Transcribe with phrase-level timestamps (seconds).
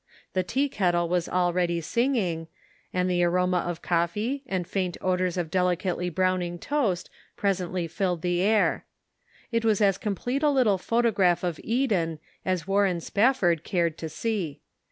[0.33, 2.47] The tea ket tle was already singing,
[2.91, 8.41] and the aroma of coffee and faint odors of delicately browning toast presently fijled the
[8.41, 8.85] air.
[9.51, 14.59] It was as complete a little photograph of Eden as Warren Spafford cared to see.